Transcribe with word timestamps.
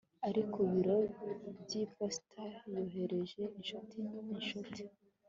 ari 0.27 0.41
ku 0.51 0.59
biro 0.71 0.97
by'iposita 1.61 2.43
yohereza 2.71 3.43
inshuti 3.59 3.97
inshuti 4.35 4.81